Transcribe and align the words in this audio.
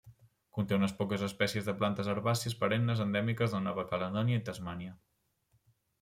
Conté 0.57 0.77
unes 0.79 0.93
poques 1.01 1.25
espècies 1.25 1.67
de 1.67 1.75
plantes 1.81 2.09
herbàcies 2.13 2.55
perennes 2.63 3.03
endèmiques 3.05 3.53
de 3.57 3.59
Nova 3.65 3.83
Caledònia 3.91 4.39
i 4.41 4.43
Tasmània. 4.49 4.95